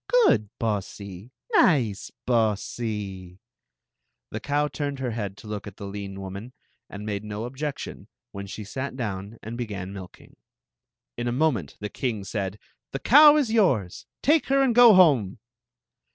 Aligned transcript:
Good 0.25 0.49
Bossie! 0.57 1.29
74 1.53 1.61
Queen 1.61 1.61
Zixi 1.61 1.61
of 1.61 1.83
Ix; 1.83 2.09
or, 2.09 2.57
the 2.83 3.37
The 4.31 4.39
cow 4.39 4.67
turned 4.67 4.97
her 4.97 5.11
head 5.11 5.37
to 5.37 5.47
look 5.47 5.67
at 5.67 5.77
the 5.77 5.85
lean 5.85 6.19
woman, 6.19 6.53
and 6.89 7.05
made 7.05 7.23
no 7.23 7.43
objection 7.45 8.07
when 8.31 8.47
she 8.47 8.63
sat 8.63 8.95
down 8.95 9.37
and 9.43 9.59
began 9.59 9.93
milking. 9.93 10.37
In 11.17 11.27
a 11.27 11.31
moment 11.31 11.77
the 11.81 11.89
king 11.89 12.23
said: 12.23 12.57
"The 12.93 12.97
cow 12.99 13.37
is 13.37 13.51
yours! 13.53 14.07
Take 14.23 14.47
her 14.47 14.63
and 14.63 14.73
go 14.73 14.95
home!" 14.95 15.37